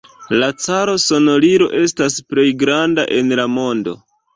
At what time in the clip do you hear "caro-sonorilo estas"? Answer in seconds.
0.63-2.19